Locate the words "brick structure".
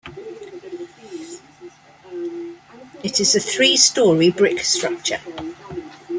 4.31-5.19